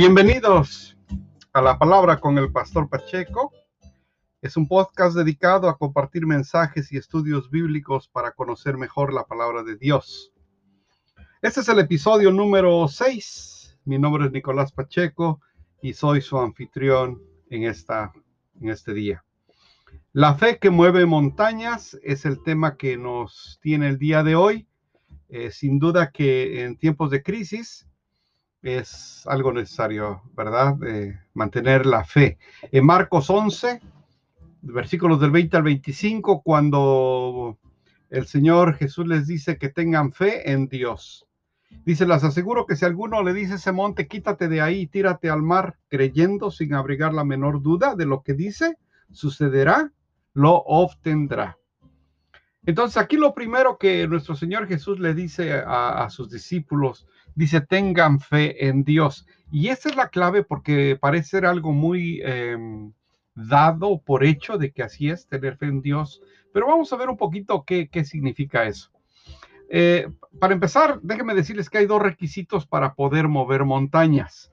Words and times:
Bienvenidos 0.00 0.96
a 1.52 1.60
la 1.60 1.78
palabra 1.78 2.18
con 2.18 2.38
el 2.38 2.50
pastor 2.50 2.88
Pacheco. 2.88 3.52
Es 4.40 4.56
un 4.56 4.66
podcast 4.66 5.14
dedicado 5.14 5.68
a 5.68 5.76
compartir 5.76 6.24
mensajes 6.26 6.90
y 6.90 6.96
estudios 6.96 7.50
bíblicos 7.50 8.08
para 8.08 8.32
conocer 8.32 8.78
mejor 8.78 9.12
la 9.12 9.24
palabra 9.24 9.62
de 9.62 9.76
Dios. 9.76 10.32
Este 11.42 11.60
es 11.60 11.68
el 11.68 11.80
episodio 11.80 12.32
número 12.32 12.88
6. 12.88 13.78
Mi 13.84 13.98
nombre 13.98 14.24
es 14.24 14.32
Nicolás 14.32 14.72
Pacheco 14.72 15.42
y 15.82 15.92
soy 15.92 16.22
su 16.22 16.38
anfitrión 16.38 17.22
en, 17.50 17.64
esta, 17.64 18.10
en 18.58 18.70
este 18.70 18.94
día. 18.94 19.22
La 20.14 20.34
fe 20.34 20.56
que 20.58 20.70
mueve 20.70 21.04
montañas 21.04 21.98
es 22.02 22.24
el 22.24 22.42
tema 22.42 22.78
que 22.78 22.96
nos 22.96 23.58
tiene 23.60 23.88
el 23.88 23.98
día 23.98 24.22
de 24.22 24.34
hoy. 24.34 24.66
Eh, 25.28 25.50
sin 25.50 25.78
duda 25.78 26.10
que 26.10 26.64
en 26.64 26.78
tiempos 26.78 27.10
de 27.10 27.22
crisis 27.22 27.89
es 28.62 29.26
algo 29.26 29.52
necesario, 29.52 30.22
¿verdad? 30.36 30.76
mantener 31.34 31.86
la 31.86 32.04
fe. 32.04 32.38
En 32.72 32.84
Marcos 32.84 33.30
11, 33.30 33.80
versículos 34.62 35.20
del 35.20 35.30
20 35.30 35.56
al 35.56 35.62
25, 35.62 36.42
cuando 36.42 37.58
el 38.10 38.26
Señor 38.26 38.74
Jesús 38.74 39.06
les 39.06 39.26
dice 39.26 39.56
que 39.56 39.68
tengan 39.68 40.12
fe 40.12 40.50
en 40.50 40.68
Dios. 40.68 41.26
Dice, 41.84 42.06
les 42.06 42.24
aseguro 42.24 42.66
que 42.66 42.76
si 42.76 42.84
alguno 42.84 43.22
le 43.22 43.32
dice 43.32 43.54
ese 43.54 43.72
monte, 43.72 44.08
quítate 44.08 44.48
de 44.48 44.60
ahí, 44.60 44.86
tírate 44.86 45.30
al 45.30 45.42
mar, 45.42 45.78
creyendo 45.88 46.50
sin 46.50 46.74
abrigar 46.74 47.14
la 47.14 47.24
menor 47.24 47.62
duda 47.62 47.94
de 47.94 48.06
lo 48.06 48.22
que 48.22 48.34
dice, 48.34 48.76
sucederá, 49.12 49.92
lo 50.34 50.56
obtendrá. 50.56 51.58
Entonces 52.66 52.98
aquí 52.98 53.16
lo 53.16 53.34
primero 53.34 53.78
que 53.78 54.06
nuestro 54.06 54.34
Señor 54.34 54.66
Jesús 54.66 55.00
le 55.00 55.14
dice 55.14 55.62
a, 55.66 56.08
sus 56.10 56.30
discípulos, 56.30 57.06
dice, 57.34 57.60
tengan 57.60 58.20
fe 58.20 58.66
en 58.68 58.84
Dios. 58.84 59.26
Y 59.50 59.68
esa 59.68 59.88
es 59.88 59.96
la 59.96 60.08
clave 60.08 60.42
porque 60.42 60.98
parece 61.00 61.30
ser 61.30 61.46
algo 61.46 61.72
muy 61.72 62.20
em, 62.22 62.92
dado 63.34 64.00
por 64.00 64.24
hecho 64.24 64.58
de 64.58 64.72
que 64.72 64.82
así 64.82 65.10
es, 65.10 65.26
tener 65.26 65.56
fe 65.56 65.66
en 65.66 65.82
Dios. 65.82 66.20
Pero 66.52 66.66
vamos 66.66 66.92
a 66.92 66.96
ver 66.96 67.08
un 67.08 67.16
poquito 67.16 67.64
qué, 67.64 67.88
qué 67.88 68.04
significa 68.04 68.66
eso. 68.66 68.90
Eh, 69.68 70.08
para 70.38 70.54
empezar, 70.54 71.00
déjenme 71.02 71.34
decirles 71.34 71.70
que 71.70 71.78
hay 71.78 71.86
dos 71.86 72.02
requisitos 72.02 72.66
para 72.66 72.94
poder 72.94 73.28
mover 73.28 73.64
montañas 73.64 74.50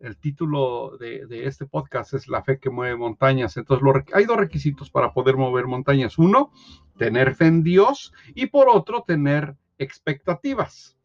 el 0.00 0.16
título 0.16 0.96
de, 0.98 1.26
este 1.46 1.66
podcast 1.66 2.14
es 2.14 2.28
La 2.28 2.42
fe 2.42 2.58
que 2.58 2.70
mueve 2.70 2.96
montañas. 2.96 3.56
Entonces, 3.56 4.04
hay 4.12 4.24
dos 4.24 4.36
requisitos 4.36 4.90
para 4.90 5.12
poder 5.12 5.36
mover 5.36 5.66
montañas. 5.66 6.18
Uno, 6.18 6.52
tener 6.96 7.34
fe 7.34 7.46
en 7.46 7.62
Dios 7.62 8.12
y 8.34 8.46
por 8.46 8.68
otro, 8.68 9.04
tener 9.06 9.56
expectativas. 9.78 10.96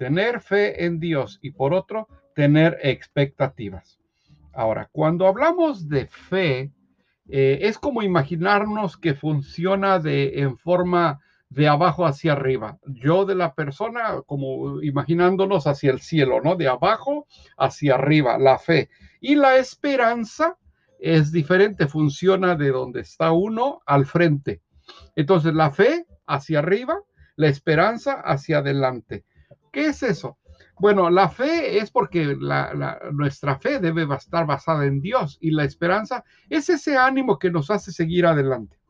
Tener 0.00 0.40
fe 0.40 0.86
en 0.86 0.98
Dios 0.98 1.38
y 1.42 1.50
por 1.50 1.74
otro, 1.74 2.08
tener 2.34 2.78
expectativas. 2.80 3.98
Ahora, 4.54 4.88
cuando 4.90 5.26
hablamos 5.26 5.90
de 5.90 6.06
fe, 6.06 6.72
eh, 7.28 7.58
es 7.60 7.78
como 7.78 8.00
imaginarnos 8.00 8.96
que 8.96 9.12
funciona 9.12 9.98
de, 9.98 10.40
en 10.40 10.56
forma 10.56 11.20
de 11.50 11.68
abajo 11.68 12.06
hacia 12.06 12.32
arriba. 12.32 12.78
Yo 12.86 13.26
de 13.26 13.34
la 13.34 13.54
persona, 13.54 14.22
como 14.24 14.80
imaginándonos 14.80 15.66
hacia 15.66 15.90
el 15.90 16.00
cielo, 16.00 16.40
¿no? 16.40 16.56
De 16.56 16.68
abajo 16.68 17.26
hacia 17.58 17.96
arriba, 17.96 18.38
la 18.38 18.58
fe. 18.58 18.88
Y 19.20 19.34
la 19.34 19.58
esperanza 19.58 20.56
es 20.98 21.30
diferente, 21.30 21.88
funciona 21.88 22.56
de 22.56 22.70
donde 22.70 23.02
está 23.02 23.32
uno 23.32 23.82
al 23.84 24.06
frente. 24.06 24.62
Entonces, 25.14 25.52
la 25.52 25.72
fe 25.72 26.06
hacia 26.26 26.60
arriba, 26.60 26.98
la 27.36 27.48
esperanza 27.48 28.14
hacia 28.14 28.60
adelante. 28.60 29.26
¿Qué 29.72 29.86
es 29.86 30.02
eso? 30.02 30.38
Bueno, 30.78 31.10
la 31.10 31.28
fe 31.28 31.78
es 31.78 31.90
porque 31.90 32.36
nuestra 33.12 33.58
fe 33.58 33.78
debe 33.78 34.06
estar 34.14 34.46
basada 34.46 34.86
en 34.86 35.00
Dios 35.00 35.38
y 35.40 35.50
la 35.50 35.64
esperanza 35.64 36.24
es 36.48 36.70
ese 36.70 36.96
ánimo 36.96 37.38
que 37.38 37.50
nos 37.50 37.70
hace 37.70 37.92
seguir 37.92 38.26
adelante 38.26 38.80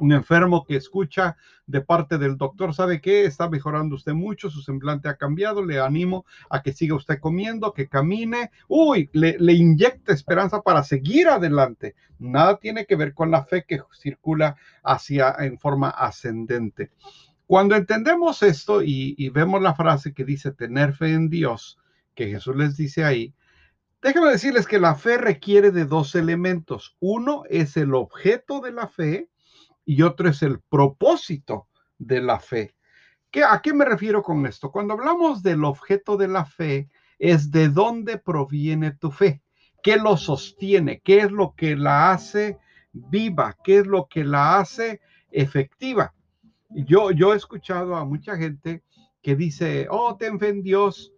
un 0.00 0.12
enfermo 0.12 0.64
que 0.64 0.76
escucha 0.76 1.36
de 1.66 1.80
parte 1.80 2.18
del 2.18 2.36
doctor, 2.36 2.74
¿sabe 2.74 3.00
qué? 3.00 3.24
Está 3.24 3.48
mejorando 3.48 3.96
usted 3.96 4.12
mucho, 4.12 4.50
su 4.50 4.62
semblante 4.62 5.08
ha 5.08 5.16
cambiado, 5.16 5.64
le 5.64 5.80
animo 5.80 6.24
a 6.50 6.62
que 6.62 6.72
siga 6.72 6.94
usted 6.94 7.18
comiendo, 7.20 7.72
que 7.72 7.88
camine, 7.88 8.50
uy, 8.68 9.10
le, 9.12 9.36
le 9.38 9.52
inyecta 9.52 10.12
esperanza 10.12 10.62
para 10.62 10.82
seguir 10.82 11.28
adelante. 11.28 11.94
Nada 12.18 12.58
tiene 12.58 12.86
que 12.86 12.96
ver 12.96 13.14
con 13.14 13.30
la 13.30 13.44
fe 13.44 13.64
que 13.66 13.80
circula 13.92 14.56
hacia 14.82 15.34
en 15.38 15.58
forma 15.58 15.90
ascendente. 15.90 16.90
Cuando 17.48 17.76
entendemos 17.76 18.42
esto 18.42 18.82
y, 18.82 19.30
vemos 19.30 19.62
la 19.62 19.74
frase 19.74 20.12
que 20.12 20.26
dice 20.26 20.52
tener 20.52 20.92
fe 20.92 21.14
en 21.14 21.30
Dios, 21.30 21.78
que 22.14 22.28
Jesús 22.28 22.54
les 22.54 22.76
dice 22.76 23.04
ahí, 23.04 23.34
Déjenme 24.02 24.28
decirles 24.28 24.66
que 24.66 24.78
la 24.78 24.94
fe 24.94 25.16
requiere 25.16 25.70
de 25.70 25.86
dos 25.86 26.14
elementos. 26.14 26.94
Uno 27.00 27.44
es 27.48 27.78
el 27.78 27.94
objeto 27.94 28.60
de 28.60 28.72
la 28.72 28.86
fe 28.86 29.30
y 29.86 30.02
otro 30.02 30.28
es 30.28 30.42
el 30.42 30.60
propósito 30.60 31.68
de 31.96 32.20
la 32.20 32.38
fe. 32.38 32.74
¿Qué, 33.30 33.42
¿A 33.42 33.62
qué 33.62 33.72
me 33.72 33.86
refiero 33.86 34.22
con 34.22 34.44
esto? 34.44 34.70
Cuando 34.70 34.92
hablamos 34.92 35.42
del 35.42 35.64
objeto 35.64 36.18
de 36.18 36.28
la 36.28 36.44
fe, 36.44 36.90
es 37.18 37.50
de 37.50 37.70
dónde 37.70 38.18
proviene 38.18 38.90
tu 38.90 39.10
fe, 39.10 39.40
qué 39.82 39.96
lo 39.96 40.18
sostiene, 40.18 41.00
qué 41.00 41.20
es 41.20 41.32
lo 41.32 41.54
que 41.56 41.76
la 41.76 42.12
hace 42.12 42.58
viva, 42.92 43.56
qué 43.64 43.78
es 43.78 43.86
lo 43.86 44.06
que 44.06 44.22
la 44.22 44.58
hace 44.58 45.00
efectiva. 45.30 46.14
Yo, 46.70 47.10
yo 47.10 47.32
he 47.32 47.36
escuchado 47.36 47.96
a 47.96 48.04
mucha 48.04 48.36
gente 48.36 48.82
que 49.22 49.34
dice, 49.36 49.86
oh, 49.90 50.16
ten 50.16 50.38
fe 50.38 50.48
en 50.48 50.62
Dios, 50.62 51.12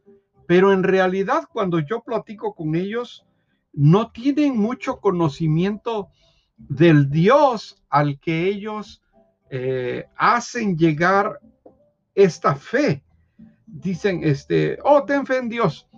pero 0.47 0.73
en 0.73 0.83
realidad 0.83 1.45
cuando 1.53 1.79
yo 1.81 2.03
platico 2.03 2.55
con 2.55 2.75
ellos, 2.75 3.25
no 3.73 4.11
tienen 4.11 4.57
mucho 4.57 5.01
conocimiento 5.01 6.09
del 6.57 7.11
Dios 7.11 7.83
al 7.89 8.19
que 8.21 8.49
ellos 8.49 9.03
eh, 9.51 10.07
hacen 10.17 10.77
llegar 10.77 11.41
esta 12.15 12.55
fe. 12.55 13.03
Dicen, 13.67 14.23
este, 14.25 14.79
oh, 14.85 15.05
ten 15.05 15.25
fe 15.27 15.39
en 15.39 15.49
Dios. 15.49 15.89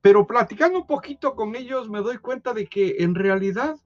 Pero 0.00 0.26
platicando 0.26 0.78
un 0.78 0.86
poquito 0.86 1.34
con 1.34 1.54
ellos 1.54 1.90
me 1.90 2.00
doy 2.00 2.18
cuenta 2.18 2.54
de 2.54 2.66
que 2.66 2.96
en 3.00 3.14
realidad 3.14 3.76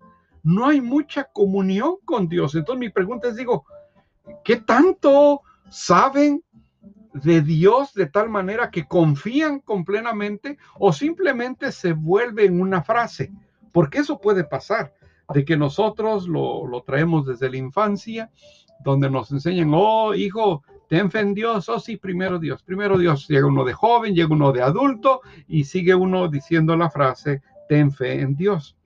no 0.42 0.66
hay 0.66 0.80
mucha 0.80 1.24
comunión 1.24 1.96
con 2.04 2.28
Dios. 2.28 2.54
Entonces 2.54 2.78
mi 2.78 2.90
pregunta 2.90 3.28
es, 3.28 3.36
digo, 3.36 3.64
¿qué 4.44 4.56
tanto 4.56 5.42
saben 5.70 6.42
de 7.12 7.42
Dios 7.42 7.94
de 7.94 8.06
tal 8.06 8.28
manera 8.28 8.70
que 8.70 8.86
confían 8.86 9.60
completamente 9.60 10.58
o 10.78 10.92
simplemente 10.92 11.72
se 11.72 11.92
vuelven 11.92 12.60
una 12.60 12.82
frase? 12.82 13.32
Porque 13.72 13.98
eso 13.98 14.20
puede 14.20 14.44
pasar 14.44 14.94
de 15.32 15.44
que 15.44 15.56
nosotros 15.56 16.28
lo, 16.28 16.82
traemos 16.86 17.26
desde 17.26 17.50
la 17.50 17.56
infancia, 17.56 18.30
donde 18.80 19.08
nos 19.08 19.30
enseñan, 19.32 19.70
oh, 19.72 20.14
hijo, 20.14 20.62
ten 20.88 21.10
fe 21.10 21.20
en 21.20 21.34
Dios, 21.34 21.68
oh 21.68 21.80
sí, 21.80 21.96
primero 21.96 22.38
Dios, 22.38 22.62
primero 22.62 22.98
Dios, 22.98 23.26
llega 23.28 23.46
uno 23.46 23.64
de 23.64 23.72
joven, 23.72 24.14
llega 24.14 24.34
uno 24.34 24.52
de 24.52 24.62
adulto 24.62 25.22
y 25.48 25.64
sigue 25.64 25.94
uno 25.94 26.28
diciendo 26.28 26.76
la 26.76 26.90
frase, 26.90 27.42
ten 27.68 27.90
fe 27.90 28.20
en 28.20 28.36
Dios. 28.36 28.76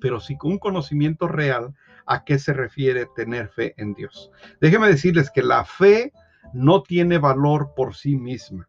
Pero 0.00 0.20
sí 0.20 0.36
con 0.36 0.52
un 0.52 0.58
conocimiento 0.58 1.28
real 1.28 1.74
a 2.08 2.24
qué 2.24 2.38
se 2.38 2.52
refiere 2.52 3.06
tener 3.14 3.48
fe 3.48 3.74
en 3.76 3.94
Dios. 3.94 4.30
Déjenme 4.60 4.88
decirles 4.88 5.30
que 5.30 5.42
la 5.42 5.64
fe 5.64 6.12
no 6.54 6.82
tiene 6.82 7.18
valor 7.18 7.74
por 7.76 7.94
sí 7.94 8.16
misma. 8.16 8.66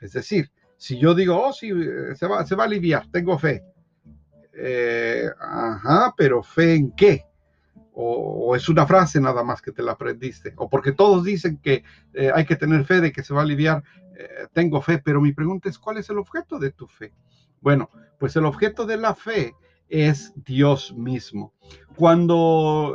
Es 0.00 0.12
decir, 0.12 0.50
si 0.76 0.98
yo 0.98 1.14
digo, 1.14 1.40
oh, 1.40 1.52
sí, 1.52 1.70
se 2.14 2.26
va, 2.26 2.46
se 2.46 2.54
va 2.54 2.64
a 2.64 2.66
aliviar, 2.66 3.06
tengo 3.10 3.38
fe, 3.38 3.62
eh, 4.54 5.28
ajá, 5.38 6.14
pero 6.16 6.42
fe 6.42 6.74
en 6.74 6.92
qué? 6.92 7.24
O, 7.92 8.54
es 8.56 8.68
una 8.68 8.86
frase 8.86 9.20
nada 9.20 9.42
más 9.42 9.60
que 9.60 9.72
te 9.72 9.82
la 9.82 9.92
aprendiste, 9.92 10.54
o 10.56 10.68
porque 10.68 10.92
todos 10.92 11.24
dicen 11.24 11.58
que 11.58 11.84
eh, 12.14 12.30
hay 12.32 12.44
que 12.44 12.56
tener 12.56 12.84
fe 12.84 13.00
de 13.00 13.12
que 13.12 13.22
se 13.22 13.34
va 13.34 13.40
a 13.40 13.44
aliviar, 13.44 13.82
eh, 14.16 14.46
tengo 14.52 14.80
fe, 14.80 14.98
pero 14.98 15.20
mi 15.20 15.32
pregunta 15.32 15.68
es, 15.68 15.78
¿cuál 15.78 15.98
es 15.98 16.08
el 16.10 16.18
objeto 16.18 16.58
de 16.58 16.70
tu 16.70 16.86
fe? 16.86 17.12
Bueno, 17.60 17.90
pues 18.18 18.36
el 18.36 18.46
objeto 18.46 18.86
de 18.86 18.96
la 18.96 19.14
fe 19.14 19.54
es 19.88 20.32
Dios 20.36 20.94
mismo. 20.94 21.52
Cuando 21.96 22.94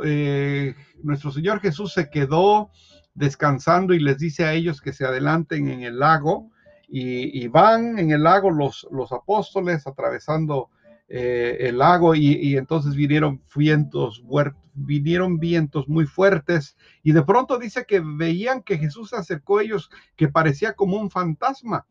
nuestro 1.02 1.30
Señor 1.30 1.60
Jesús 1.60 1.92
se 1.92 2.08
quedó 2.08 2.70
descansando 3.14 3.94
y 3.94 4.00
les 4.00 4.18
dice 4.18 4.44
a 4.44 4.54
ellos 4.54 4.80
que 4.80 4.92
se 4.92 5.04
adelanten 5.04 5.68
en 5.68 5.82
el 5.82 5.98
lago, 5.98 6.50
y, 6.88 7.48
van 7.48 7.98
en 7.98 8.12
el 8.12 8.22
lago 8.22 8.50
los, 8.50 8.86
los 8.90 9.10
apóstoles 9.10 9.86
atravesando 9.86 10.70
eh, 11.08 11.68
el 11.68 11.78
lago 11.78 12.14
y, 12.14 12.56
entonces 12.56 12.94
vinieron 12.94 13.42
vientos, 13.54 14.24
vinieron 14.72 15.38
vientos 15.38 15.86
muy 15.86 16.06
fuertes 16.06 16.76
y 17.02 17.12
de 17.12 17.22
pronto 17.22 17.58
dice 17.58 17.84
que 17.86 18.00
veían 18.00 18.62
que 18.62 18.78
Jesús 18.78 19.10
se 19.10 19.16
acercó 19.16 19.58
a 19.58 19.62
ellos 19.62 19.90
que 20.16 20.28
parecía 20.28 20.72
como 20.72 20.96
un 20.96 21.10
fantasma. 21.10 21.86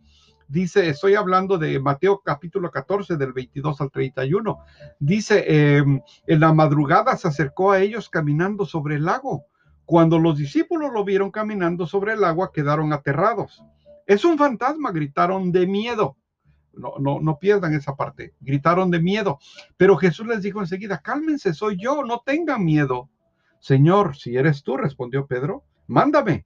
Dice, 0.48 0.90
estoy 0.90 1.16
hablando 1.16 1.58
de 1.58 1.80
Mateo 1.80 2.22
capítulo 2.24 2.72
14 2.72 3.18
del 3.18 3.34
22 3.34 3.82
al 3.82 3.92
31. 3.92 4.60
Dice, 5.00 5.44
em, 5.48 6.02
en 6.28 6.40
la 6.40 6.54
madrugada 6.54 7.16
se 7.18 7.28
acercó 7.28 7.72
a 7.72 7.80
ellos 7.80 8.10
caminando 8.10 8.66
sobre 8.66 8.96
el 8.96 9.06
lago. 9.06 9.46
Cuando 9.86 10.20
los 10.20 10.38
discípulos 10.38 10.92
lo 10.94 11.04
vieron 11.04 11.32
caminando 11.32 11.86
sobre 11.86 12.14
el 12.14 12.24
agua, 12.24 12.52
quedaron 12.54 12.94
aterrados. 12.94 13.64
Es 14.06 14.26
un 14.26 14.38
fantasma, 14.38 14.92
gritaron 14.92 15.52
de 15.52 15.68
miedo. 15.68 16.18
no, 16.74 16.94
no, 17.00 17.20
no 17.20 17.38
pierdan 17.38 17.74
esa 17.74 17.96
parte. 17.96 18.34
Gritaron 18.40 18.90
de 18.90 19.00
miedo, 19.00 19.40
pero 19.78 19.96
Jesús 19.96 20.26
les 20.26 20.42
dijo 20.42 20.60
enseguida, 20.60 21.00
cálmense, 21.00 21.54
soy 21.54 21.78
yo, 21.80 22.04
no 22.04 22.24
tengan 22.26 22.66
miedo. 22.66 23.10
Señor, 23.60 24.18
si 24.18 24.36
eres 24.36 24.64
tú, 24.64 24.76
respondió 24.76 25.26
Pedro, 25.26 25.64
mándame 25.88 26.46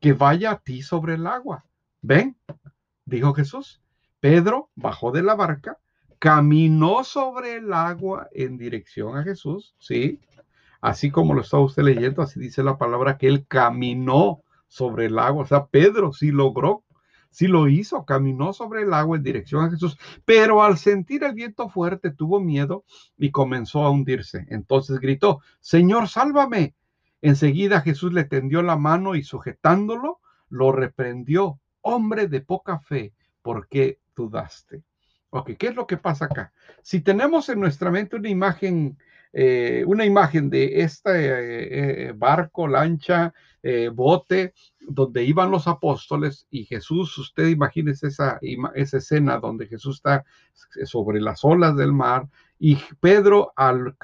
que 0.00 0.12
vaya 0.12 0.52
a 0.52 0.58
ti 0.58 0.82
sobre 0.82 1.14
el 1.14 1.26
agua. 1.26 1.64
Ven, 2.02 2.36
dijo 3.08 3.34
Jesús. 3.34 3.80
Pedro 4.20 4.70
bajó 4.74 5.12
de 5.12 5.22
la 5.22 5.34
barca, 5.34 5.78
caminó 6.18 7.04
sobre 7.04 7.56
el 7.56 7.72
agua 7.72 8.28
en 8.32 8.58
dirección 8.58 9.16
a 9.16 9.22
Jesús, 9.22 9.74
¿sí? 9.78 10.20
Así 10.80 11.10
como 11.10 11.34
lo 11.34 11.42
está 11.42 11.58
usted 11.58 11.82
leyendo, 11.82 12.22
así 12.22 12.38
dice 12.40 12.62
la 12.62 12.78
palabra 12.78 13.18
que 13.18 13.28
él 13.28 13.46
caminó 13.46 14.42
sobre 14.66 15.06
el 15.06 15.18
agua. 15.18 15.42
O 15.42 15.46
sea, 15.46 15.66
Pedro 15.66 16.12
sí 16.12 16.30
logró 16.30 16.84
sí 17.30 17.46
lo 17.46 17.68
hizo, 17.68 18.04
caminó 18.04 18.52
sobre 18.52 18.82
el 18.82 18.92
agua 18.92 19.16
en 19.16 19.22
dirección 19.22 19.64
a 19.64 19.70
Jesús, 19.70 19.98
pero 20.24 20.62
al 20.62 20.78
sentir 20.78 21.24
el 21.24 21.34
viento 21.34 21.68
fuerte 21.68 22.10
tuvo 22.10 22.40
miedo 22.40 22.84
y 23.16 23.30
comenzó 23.30 23.84
a 23.84 23.90
hundirse. 23.90 24.46
Entonces 24.48 24.98
gritó, 24.98 25.40
Señor, 25.60 26.08
sálvame. 26.08 26.74
Enseguida 27.20 27.80
Jesús 27.80 28.12
le 28.12 28.24
tendió 28.24 28.62
la 28.62 28.76
mano 28.76 29.14
y 29.14 29.22
sujetándolo, 29.22 30.20
lo 30.48 30.72
reprendió. 30.72 31.60
Hombre 31.80 32.26
de 32.26 32.40
poca 32.40 32.78
fe, 32.78 33.12
¿por 33.42 33.68
qué 33.68 34.00
dudaste? 34.14 34.82
Ok, 35.30 35.52
¿qué 35.58 35.68
es 35.68 35.74
lo 35.74 35.86
que 35.86 35.98
pasa 35.98 36.24
acá? 36.24 36.52
Si 36.82 37.00
tenemos 37.00 37.48
en 37.48 37.60
nuestra 37.60 37.90
mente 37.90 38.16
una 38.16 38.30
imagen, 38.30 38.98
eh, 39.32 39.84
una 39.86 40.06
imagen 40.06 40.48
de 40.48 40.80
este 40.80 41.10
eh, 41.10 42.08
eh, 42.08 42.12
barco, 42.16 42.66
lancha, 42.66 43.32
bote, 43.92 44.54
donde 44.80 45.24
iban 45.24 45.50
los 45.50 45.68
apóstoles 45.68 46.46
y 46.48 46.64
Jesús, 46.64 47.18
usted 47.18 47.48
imagínese 47.48 48.06
esa, 48.06 48.38
escena 48.74 49.38
donde 49.38 49.66
Jesús 49.66 49.96
está 49.96 50.24
sobre 50.84 51.20
las 51.20 51.44
olas 51.44 51.76
del 51.76 51.92
mar 51.92 52.28
y 52.58 52.78
Pedro 53.00 53.52
al 53.56 53.94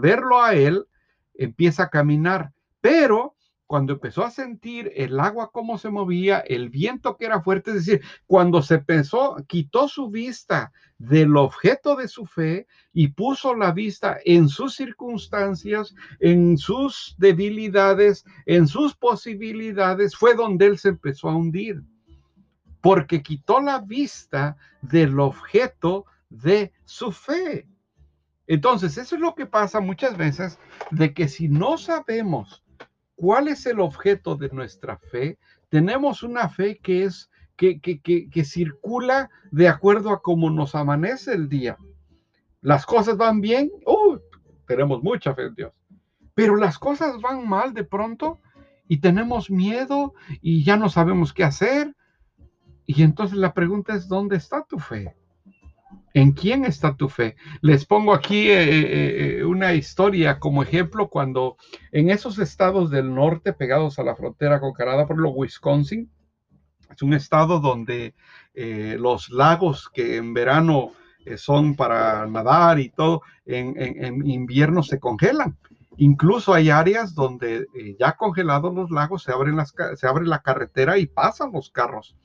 verlo 0.00 0.42
a 0.42 0.54
él 0.54 0.86
empieza 1.32 1.84
a 1.84 1.88
caminar, 1.88 2.52
pero 2.80 3.35
cuando 3.66 3.94
empezó 3.94 4.24
a 4.24 4.30
sentir 4.30 4.92
el 4.94 5.18
agua 5.18 5.50
cómo 5.52 5.76
se 5.78 5.90
movía, 5.90 6.38
el 6.38 6.70
viento 6.70 7.16
que 7.16 7.26
era 7.26 7.42
fuerte, 7.42 7.70
es 7.70 7.86
decir, 7.86 8.02
cuando 8.26 8.62
se 8.62 8.78
pensó, 8.78 9.36
quitó 9.48 9.88
su 9.88 10.08
vista 10.08 10.72
del 10.98 11.36
objeto 11.36 11.96
de 11.96 12.08
su 12.08 12.26
fe 12.26 12.66
y 12.92 13.08
puso 13.08 13.54
la 13.54 13.72
vista 13.72 14.18
en 14.24 14.48
sus 14.48 14.74
circunstancias, 14.76 15.94
en 16.20 16.56
sus 16.56 17.16
debilidades, 17.18 18.24
en 18.46 18.68
sus 18.68 18.94
posibilidades, 18.94 20.16
fue 20.16 20.34
donde 20.34 20.66
él 20.66 20.78
se 20.78 20.90
empezó 20.90 21.28
a 21.28 21.36
hundir, 21.36 21.82
porque 22.80 23.22
quitó 23.22 23.60
la 23.60 23.80
vista 23.80 24.56
del 24.80 25.18
objeto 25.18 26.06
de 26.30 26.72
su 26.84 27.10
fe. 27.10 27.68
Entonces, 28.46 28.96
eso 28.96 29.16
es 29.16 29.20
lo 29.20 29.34
que 29.34 29.46
pasa 29.46 29.80
muchas 29.80 30.16
veces, 30.16 30.60
de 30.92 31.12
que 31.12 31.26
si 31.26 31.48
no 31.48 31.78
sabemos 31.78 32.62
¿Cuál 33.16 33.48
es 33.48 33.66
el 33.66 33.80
objeto 33.80 34.36
de 34.36 34.50
nuestra 34.50 34.98
fe? 34.98 35.38
Tenemos 35.70 36.22
una 36.22 36.48
fe 36.48 36.78
que 36.78 37.04
es 37.04 37.30
que, 37.56 37.80
que, 37.80 38.00
que, 38.00 38.44
circula 38.44 39.30
de 39.50 39.68
acuerdo 39.68 40.10
a 40.10 40.20
cómo 40.20 40.50
nos 40.50 40.74
amanece 40.74 41.32
el 41.32 41.48
día. 41.48 41.78
Las 42.60 42.84
cosas 42.84 43.16
van 43.16 43.40
bien, 43.40 43.70
uh, 43.86 44.18
tenemos 44.66 45.02
mucha 45.02 45.34
fe 45.34 45.46
en 45.46 45.54
Dios. 45.54 45.72
Pero 46.34 46.56
las 46.56 46.78
cosas 46.78 47.20
van 47.22 47.48
mal 47.48 47.72
de 47.72 47.84
pronto 47.84 48.40
y 48.88 48.98
tenemos 48.98 49.50
miedo 49.50 50.12
y 50.42 50.64
ya 50.64 50.76
no 50.76 50.90
sabemos 50.90 51.32
qué 51.32 51.44
hacer. 51.44 51.96
Y 52.84 53.02
entonces 53.02 53.38
la 53.38 53.54
pregunta 53.54 53.94
es, 53.94 54.06
¿dónde 54.06 54.36
está 54.36 54.62
tu 54.64 54.78
fe? 54.78 55.16
¿En 56.16 56.32
quién 56.32 56.64
está 56.64 56.96
tu 56.96 57.10
fe? 57.10 57.36
Les 57.60 57.84
pongo 57.84 58.14
aquí 58.14 58.48
eh, 58.48 58.62
eh, 58.62 59.38
eh, 59.40 59.44
una 59.44 59.74
historia 59.74 60.38
como 60.38 60.62
ejemplo 60.62 61.10
cuando 61.10 61.58
en 61.92 62.08
esos 62.08 62.38
estados 62.38 62.90
del 62.90 63.14
norte 63.14 63.52
pegados 63.52 63.98
a 63.98 64.02
la 64.02 64.16
frontera 64.16 64.58
con 64.58 64.72
Canadá, 64.72 65.06
por 65.06 65.18
lo 65.18 65.28
Wisconsin, 65.28 66.10
es 66.90 67.02
un 67.02 67.12
estado 67.12 67.60
donde 67.60 68.14
los 68.98 69.28
lagos 69.28 69.90
que 69.92 70.16
en 70.16 70.32
verano 70.32 70.92
son 71.36 71.76
para 71.76 72.26
nadar 72.26 72.78
y 72.80 72.88
todo, 72.88 73.20
en, 73.44 74.26
invierno 74.26 74.82
se 74.82 74.98
congelan. 74.98 75.58
Incluso 75.98 76.54
hay 76.54 76.70
áreas 76.70 77.14
donde 77.14 77.66
ya 77.98 78.16
congelados 78.16 78.74
los 78.74 78.90
lagos 78.90 79.22
se 79.22 79.32
abre 79.32 80.26
la 80.26 80.40
carretera 80.40 80.96
y 80.96 81.04
pasan 81.04 81.52
los 81.52 81.70
carros. 81.70 82.16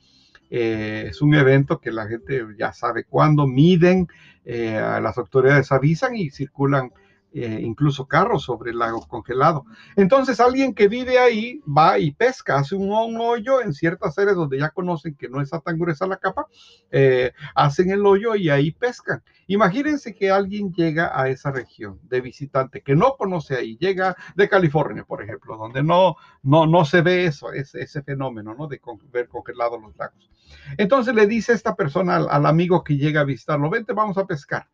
Eh, 0.54 1.06
es 1.08 1.22
un 1.22 1.34
evento 1.34 1.80
que 1.80 1.90
la 1.90 2.06
gente 2.06 2.44
ya 2.58 2.74
sabe 2.74 3.04
cuándo, 3.04 3.46
miden, 3.46 4.06
eh, 4.44 4.78
las 5.00 5.16
autoridades 5.16 5.72
avisan 5.72 6.14
y 6.14 6.28
circulan 6.28 6.92
eh, 7.34 7.60
incluso 7.62 8.06
carros 8.06 8.42
sobre 8.42 8.72
el 8.72 8.78
lago 8.78 9.06
congelado. 9.08 9.64
Entonces 9.96 10.38
alguien 10.38 10.74
que 10.74 10.86
vive 10.86 11.18
ahí 11.18 11.62
va 11.66 11.98
y 11.98 12.10
pesca, 12.10 12.58
hace 12.58 12.74
un, 12.74 12.92
hoyo 12.92 13.62
en 13.62 13.72
ciertas 13.72 14.18
áreas 14.18 14.36
donde 14.36 14.58
ya 14.58 14.68
conocen 14.68 15.14
que 15.14 15.30
no 15.30 15.40
está 15.40 15.58
tan 15.60 15.78
gruesa 15.78 16.06
la 16.06 16.18
capa, 16.18 16.46
eh, 16.90 17.32
hacen 17.54 17.90
el 17.90 18.04
hoyo 18.04 18.36
y 18.36 18.50
ahí 18.50 18.72
pescan. 18.72 19.22
Imagínense 19.46 20.14
que 20.14 20.30
alguien 20.30 20.74
llega 20.74 21.18
a 21.18 21.30
esa 21.30 21.50
región 21.50 21.98
de 22.02 22.20
visitante 22.20 22.82
que 22.82 22.94
no 22.94 23.16
conoce 23.16 23.56
ahí, 23.56 23.78
llega 23.78 24.14
de 24.36 24.48
California, 24.50 25.04
por 25.04 25.22
ejemplo, 25.22 25.56
donde 25.56 25.82
no, 25.82 26.16
no, 26.42 26.66
no 26.66 26.84
se 26.84 27.00
ve 27.00 27.24
eso, 27.24 27.50
ese, 27.52 28.02
fenómeno, 28.02 28.54
¿no? 28.54 28.66
De 28.66 28.78
ver 29.10 29.28
congelados 29.28 29.80
los 29.80 29.96
lagos. 29.96 30.30
Entonces 30.76 31.14
le 31.14 31.26
dice 31.26 31.54
esta 31.54 31.74
persona 31.74 32.16
al, 32.16 32.28
al 32.28 32.44
amigo 32.44 32.84
que 32.84 32.98
llega 32.98 33.22
a 33.22 33.24
visitarlo, 33.24 33.70
vente, 33.70 33.94
vamos 33.94 34.18
a 34.18 34.26
pescar. 34.26 34.68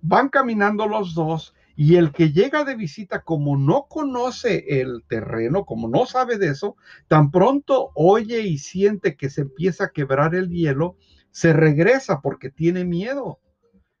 Van 0.00 0.30
caminando 0.30 0.86
los 0.86 1.14
dos 1.14 1.54
y 1.80 1.94
el 1.94 2.10
que 2.10 2.32
llega 2.32 2.64
de 2.64 2.74
visita, 2.74 3.22
como 3.22 3.56
no 3.56 3.86
conoce 3.88 4.80
el 4.80 5.04
terreno, 5.06 5.64
como 5.64 5.86
no 5.86 6.06
sabe 6.06 6.36
de 6.36 6.48
eso, 6.48 6.74
tan 7.06 7.30
pronto 7.30 7.92
oye 7.94 8.40
y 8.40 8.58
siente 8.58 9.14
que 9.14 9.30
se 9.30 9.42
empieza 9.42 9.84
a 9.84 9.90
quebrar 9.90 10.34
el 10.34 10.50
hielo, 10.50 10.96
se 11.30 11.52
regresa 11.52 12.20
porque 12.20 12.50
tiene 12.50 12.84
miedo 12.84 13.38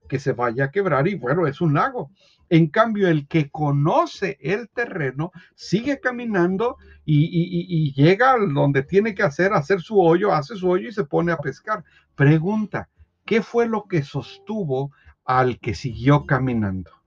que 0.08 0.18
se 0.18 0.32
vaya 0.32 0.64
a 0.64 0.70
quebrar 0.72 1.06
y 1.06 1.14
bueno, 1.14 1.46
es 1.46 1.60
un 1.60 1.74
lago. 1.74 2.10
En 2.48 2.66
cambio, 2.66 3.06
el 3.06 3.28
que 3.28 3.48
conoce 3.48 4.38
el 4.40 4.68
terreno 4.70 5.30
sigue 5.54 6.00
caminando 6.00 6.78
y, 7.04 7.92
llega 7.92 8.34
donde 8.38 8.82
tiene 8.82 9.14
que 9.14 9.22
hacer, 9.22 9.52
hacer 9.52 9.82
su 9.82 10.00
hoyo, 10.00 10.32
hace 10.32 10.56
su 10.56 10.68
hoyo 10.68 10.88
y 10.88 10.92
se 10.92 11.04
pone 11.04 11.30
a 11.30 11.38
pescar. 11.38 11.84
Pregunta, 12.16 12.88
¿qué 13.24 13.40
fue 13.40 13.68
lo 13.68 13.84
que 13.84 14.02
sostuvo 14.02 14.90
al 15.24 15.60
que 15.60 15.76
siguió 15.76 16.26
caminando? 16.26 16.97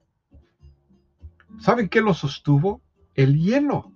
¿Saben 1.59 1.89
qué 1.89 2.01
lo 2.01 2.13
sostuvo? 2.13 2.81
El 3.15 3.37
hielo. 3.37 3.91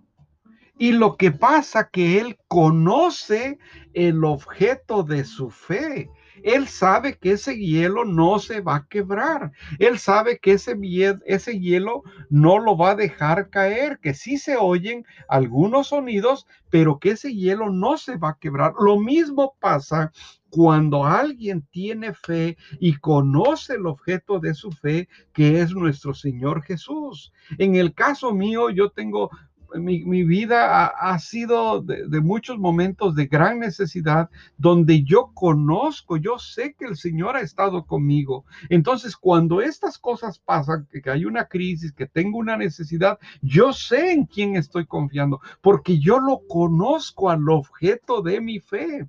Y 0.78 0.92
lo 0.92 1.16
que 1.16 1.32
pasa 1.32 1.90
que 1.90 2.20
él 2.20 2.38
conoce 2.48 3.58
el 3.94 4.26
objeto 4.26 5.04
de 5.04 5.24
su 5.24 5.50
fe. 5.50 6.10
Él 6.44 6.68
sabe 6.68 7.18
que 7.18 7.32
ese 7.32 7.58
hielo 7.58 8.04
no 8.04 8.40
se 8.40 8.60
va 8.60 8.76
a 8.76 8.88
quebrar. 8.88 9.54
Él 9.80 10.00
sabe 10.00 10.38
que 10.38 10.52
ese, 10.52 10.78
ese 11.26 11.60
hielo 11.60 12.04
no 12.30 12.60
lo 12.60 12.76
va 12.78 12.92
a 12.92 12.96
dejar 12.96 13.50
caer, 13.50 14.00
que 14.00 14.14
sí 14.14 14.38
se 14.38 14.58
oyen 14.58 15.06
algunos 15.30 15.88
sonidos, 15.88 16.46
pero 16.70 17.00
que 17.00 17.12
ese 17.12 17.34
hielo 17.34 17.70
no 17.70 17.98
se 17.98 18.18
va 18.18 18.32
a 18.32 18.38
quebrar. 18.38 18.74
Lo 18.80 19.00
mismo 19.00 19.56
pasa 19.62 20.12
cuando 20.56 21.04
alguien 21.04 21.68
tiene 21.70 22.14
fe 22.14 22.56
y 22.80 22.96
conoce 22.96 23.74
el 23.74 23.88
objeto 23.88 24.40
de 24.40 24.54
su 24.54 24.72
fe, 24.72 25.10
que 25.34 25.60
es 25.60 25.74
nuestro 25.74 26.14
Señor 26.14 26.64
Jesús. 26.64 27.34
En 27.58 27.76
el 27.76 27.94
caso 27.94 28.34
mío, 28.34 28.70
yo 28.70 28.90
tengo 28.90 29.30
mi, 29.74 30.24
vida 30.24 30.86
ha, 30.86 31.20
sido 31.20 31.82
de, 31.82 32.22
muchos 32.22 32.58
momentos 32.58 33.16
de 33.16 33.26
gran 33.26 33.60
necesidad 33.60 34.30
donde 34.58 35.04
yo 35.04 35.32
conozco, 35.34 36.16
yo 36.16 36.40
sé 36.40 36.74
que 36.74 36.86
el 36.86 36.96
Señor 36.96 37.36
ha 37.36 37.42
estado 37.42 37.86
conmigo. 37.86 38.46
Entonces, 38.70 39.18
cuando 39.18 39.60
estas 39.60 39.98
cosas 39.98 40.40
pasan, 40.40 40.88
que 40.90 41.10
hay 41.10 41.26
una 41.26 41.50
crisis, 41.50 41.92
que 41.92 42.06
tengo 42.06 42.38
una 42.38 42.56
necesidad, 42.56 43.20
yo 43.42 43.74
sé 43.74 44.14
en 44.14 44.24
quién 44.24 44.56
estoy 44.56 44.86
confiando, 44.86 45.42
porque 45.60 46.00
yo 46.00 46.22
lo 46.22 46.40
conozco 46.48 47.30
al 47.30 47.50
objeto 47.50 48.22
de 48.22 48.40
mi 48.40 48.62
fe. 48.62 49.06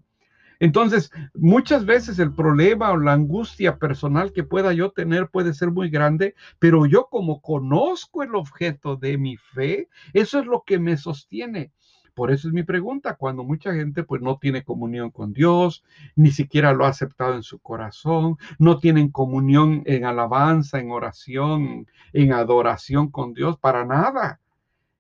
Entonces, 0.59 1.11
muchas 1.35 1.85
veces 1.85 2.19
el 2.19 2.33
problema 2.33 2.91
o 2.91 2.97
la 2.97 3.13
angustia 3.13 3.79
personal 3.79 4.33
que 4.33 4.45
pueda 4.45 4.73
yo 4.73 4.91
tener 4.91 5.29
puede 5.29 5.55
ser 5.55 5.71
muy 5.71 5.91
grande, 5.91 6.35
pero 6.59 6.87
yo 6.87 7.09
como 7.11 7.41
conozco 7.41 8.23
el 8.23 8.35
objeto 8.35 8.97
de 8.97 9.19
mi 9.19 9.37
fe, 9.37 9.89
eso 10.13 10.39
es 10.41 10.47
lo 10.47 10.63
que 10.65 10.79
me 10.79 10.97
sostiene. 10.97 11.73
Por 12.15 12.31
eso 12.31 12.49
es 12.49 12.55
mi 12.55 12.63
pregunta, 12.63 13.17
cuando 13.17 13.45
mucha 13.45 13.75
gente 13.75 14.03
pues 14.03 14.23
no 14.23 14.39
tiene 14.39 14.65
comunión 14.65 15.11
con 15.11 15.35
Dios, 15.35 15.85
ni 16.15 16.31
siquiera 16.31 16.73
lo 16.73 16.87
ha 16.87 16.89
aceptado 16.89 17.35
en 17.35 17.43
su 17.43 17.59
corazón, 17.59 18.39
no 18.59 18.79
tienen 18.79 19.11
comunión 19.11 19.83
en 19.85 20.07
alabanza, 20.07 20.79
en 20.81 20.91
oración, 20.91 21.87
en 22.15 22.33
adoración 22.33 23.11
con 23.11 23.35
Dios, 23.35 23.59
para 23.59 23.85
nada. 23.85 24.41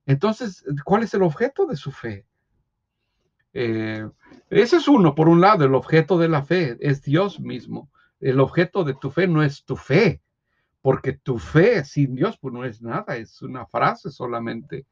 Entonces, 0.05 0.63
¿cuál 0.85 1.05
es 1.05 1.15
el 1.15 1.23
objeto 1.23 1.65
de 1.65 1.77
su 1.77 1.91
fe? 1.91 2.27
Eh, 3.59 4.07
ese 4.51 4.77
es 4.77 4.87
uno, 4.87 5.15
por 5.15 5.31
un 5.31 5.41
lado, 5.41 5.65
el 5.65 5.75
objeto 5.75 6.19
de 6.19 6.29
la 6.29 6.43
fe 6.43 6.77
es 6.81 7.03
Dios 7.03 7.41
mismo. 7.41 7.91
el 8.21 8.41
objeto 8.41 8.85
de 8.85 8.95
tu 8.95 9.11
fe 9.11 9.27
no 9.27 9.43
es 9.43 9.65
tu 9.65 9.77
fe, 9.77 10.21
porque 10.83 11.15
tu 11.15 11.39
fe 11.39 11.85
sin 11.85 12.15
Dios 12.15 12.39
pues 12.39 12.53
no 12.53 12.65
es 12.65 12.83
nada, 12.83 13.17
es 13.17 13.41
una 13.41 13.65
frase 13.67 14.11
solamente. 14.11 14.85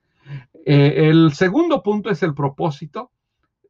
Eh, 0.64 1.09
el 1.09 1.33
segundo 1.35 1.83
punto 1.83 2.09
es 2.09 2.23
el 2.23 2.35
propósito, 2.35 3.11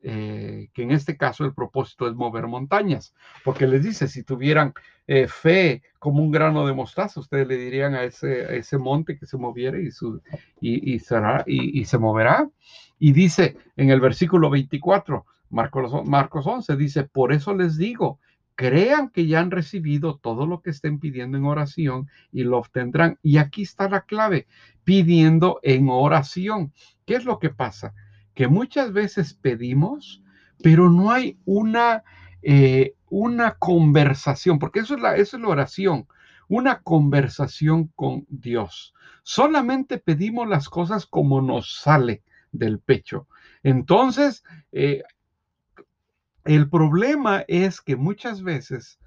eh, 0.06 0.68
que 0.74 0.82
en 0.82 0.90
este 0.90 1.16
caso 1.16 1.46
el 1.46 1.54
propósito 1.54 2.06
es 2.06 2.14
mover 2.14 2.46
montañas, 2.46 3.14
porque 3.42 3.66
les 3.66 3.82
dice, 3.82 4.06
si 4.06 4.22
tuvieran 4.22 4.74
eh, 5.06 5.26
fe 5.28 5.82
como 5.98 6.22
un 6.22 6.30
grano 6.30 6.66
de 6.66 6.74
mostaza, 6.74 7.20
ustedes 7.20 7.48
le 7.48 7.56
dirían 7.56 7.94
a 7.94 8.04
ese, 8.04 8.54
ese 8.54 8.76
monte 8.76 9.16
que 9.16 9.24
se 9.24 9.38
moviera 9.38 9.78
y, 9.78 9.90
su, 9.90 10.20
y, 10.60 10.98
será, 10.98 11.42
y, 11.46 11.82
se 11.86 11.96
moverá. 11.96 12.50
Y 12.98 13.12
dice 13.12 13.56
en 13.78 13.88
el 13.88 14.00
versículo 14.00 14.50
24, 14.50 15.24
Marcos, 15.48 16.06
Marcos 16.06 16.46
11, 16.46 16.76
dice, 16.76 17.04
por 17.04 17.32
eso 17.32 17.54
les 17.54 17.78
digo, 17.78 18.18
crean 18.56 19.08
que 19.08 19.26
ya 19.26 19.40
han 19.40 19.50
recibido 19.50 20.16
todo 20.16 20.46
lo 20.46 20.60
que 20.60 20.68
estén 20.68 21.00
pidiendo 21.00 21.38
en 21.38 21.46
oración 21.46 22.10
y 22.30 22.44
lo 22.44 22.58
obtendrán. 22.58 23.18
Y 23.22 23.38
aquí 23.38 23.62
está 23.62 23.88
la 23.88 24.02
clave, 24.02 24.46
pidiendo 24.84 25.60
en 25.62 25.88
oración. 25.88 26.74
¿Qué 27.06 27.14
es 27.14 27.24
lo 27.24 27.38
que 27.38 27.48
pasa? 27.48 27.94
Que 28.34 28.48
muchas 28.48 28.92
veces 28.92 29.34
pedimos, 29.34 30.22
pero 30.62 30.90
no 30.90 31.10
hay 31.10 31.38
una, 31.44 32.02
eh, 32.42 32.94
una 33.08 33.56
conversación, 33.56 34.58
porque 34.58 34.80
eso 34.80 34.94
es, 34.94 35.00
la, 35.00 35.16
eso 35.16 35.36
es 35.36 35.42
la 35.42 35.48
oración, 35.48 36.06
una 36.48 36.82
conversación 36.82 37.88
con 37.94 38.26
Dios. 38.28 38.94
Solamente 39.22 39.98
pedimos 39.98 40.48
las 40.48 40.68
cosas 40.68 41.06
como 41.06 41.40
nos 41.40 41.76
sale 41.76 42.22
del 42.52 42.78
pecho. 42.78 43.26
Entonces, 43.62 44.44
eh, 44.72 45.02
el 46.44 46.68
problema 46.68 47.44
es 47.48 47.80
que 47.80 47.96
muchas 47.96 48.42
veces 48.42 48.98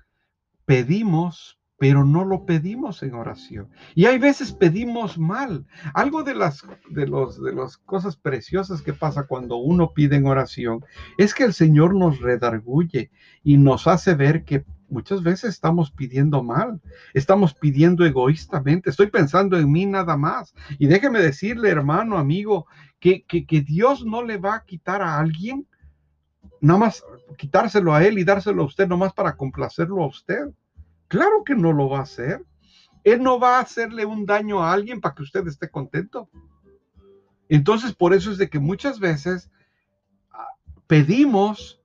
pedimos, 0.66 1.60
pero 1.78 2.04
no 2.04 2.26
lo 2.26 2.46
pedimos 2.46 3.04
en 3.04 3.14
oración. 3.14 3.70
Y 3.94 4.06
hay 4.06 4.18
veces 4.18 4.52
pedimos 4.52 5.18
mal. 5.18 5.66
Algo 5.94 6.24
de 6.24 6.34
las, 6.34 6.66
de 6.90 7.08
los, 7.08 7.42
de 7.42 7.54
las 7.54 7.78
cosas 7.78 8.16
preciosas 8.16 8.82
que 8.82 8.94
pasa 8.94 9.28
cuando 9.28 9.58
uno 9.58 9.94
pide 9.94 10.16
en 10.16 10.26
oración 10.26 10.84
es 11.18 11.34
que 11.34 11.44
el 11.44 11.54
Señor 11.54 11.96
nos 11.96 12.20
redarguye 12.20 13.12
y 13.44 13.58
nos 13.58 13.88
hace 13.88 14.16
ver 14.16 14.44
que 14.44 14.66
muchas 14.90 15.22
veces 15.22 15.52
estamos 15.52 15.92
pidiendo 15.92 16.44
mal, 16.44 16.82
estamos 17.14 17.54
pidiendo 17.54 18.06
egoístamente, 18.06 18.90
estoy 18.90 19.08
pensando 19.08 19.58
en 19.58 19.72
mí 19.72 19.86
nada 19.86 20.18
más. 20.18 20.56
Y 20.80 20.88
déjeme 20.88 21.20
decirle, 21.20 21.70
hermano, 21.70 22.18
amigo, 22.18 22.66
que, 23.00 23.24
que, 23.26 23.62
Dios 23.62 24.04
no 24.06 24.24
le 24.24 24.38
va 24.38 24.56
a 24.56 24.66
quitar 24.66 25.02
a 25.02 25.20
alguien 25.20 25.68
nada 26.60 26.80
más 26.80 27.04
quitárselo 27.38 27.94
a 27.94 28.04
él 28.04 28.18
y 28.18 28.24
dárselo 28.24 28.64
a 28.64 28.66
usted 28.66 28.88
nomás 28.88 29.14
para 29.14 29.36
complacerlo 29.36 30.04
a 30.04 30.08
usted. 30.08 30.48
Claro 31.08 31.44
que 31.46 31.56
no 31.56 31.74
lo 31.74 31.90
va 31.90 32.00
a 32.00 32.04
hacer. 32.04 32.46
Él 33.04 33.24
no 33.24 33.40
va 33.40 33.58
a 33.58 33.62
hacerle 33.62 34.06
un 34.06 34.26
daño 34.26 34.62
a 34.62 34.74
alguien 34.74 35.00
para 35.00 35.16
que 35.16 35.24
usted 35.24 35.48
esté 35.48 35.70
contento. 35.70 36.30
Entonces, 37.50 37.96
por 37.96 38.14
eso 38.14 38.32
es 38.32 38.38
de 38.38 38.50
que 38.50 38.60
muchas 38.60 39.00
veces 39.00 39.50
ah, 40.32 40.48
pedimos, 40.88 41.82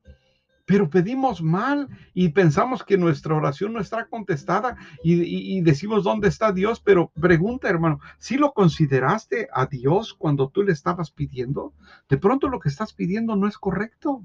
pero 0.65 0.91
pedimos 0.91 1.41
mal 1.41 1.89
y 2.15 2.31
pensamos 2.31 2.83
que 2.83 2.99
nuestra 2.99 3.37
oración 3.37 3.73
no 3.73 3.81
está 3.81 4.07
contestada 4.07 4.77
y, 5.05 5.61
decimos 5.61 6.03
dónde 6.03 6.27
está 6.27 6.51
Dios, 6.51 6.81
pero 6.81 7.13
pregunta, 7.21 7.69
hermano, 7.69 8.01
si 8.19 8.37
lo 8.37 8.53
consideraste 8.53 9.49
a 9.53 9.67
Dios 9.67 10.15
cuando 10.15 10.49
tú 10.49 10.65
le 10.65 10.73
estabas 10.73 11.13
pidiendo, 11.13 11.73
de 12.09 12.17
pronto 12.17 12.49
lo 12.49 12.59
que 12.59 12.69
estás 12.69 12.93
pidiendo 12.93 13.37
no 13.37 13.47
es 13.47 13.59
correcto. 13.59 14.23